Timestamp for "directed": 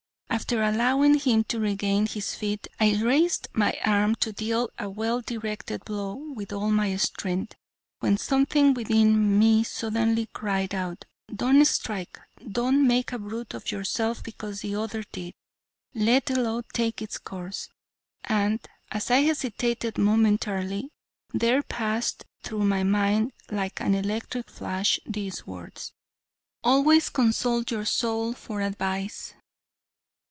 5.21-5.85